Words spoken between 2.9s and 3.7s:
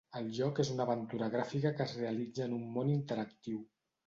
interactiu.